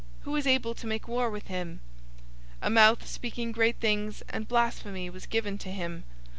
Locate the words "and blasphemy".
4.29-5.11